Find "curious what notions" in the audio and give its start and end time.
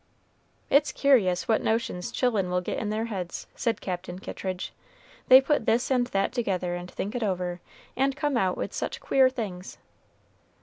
0.91-2.11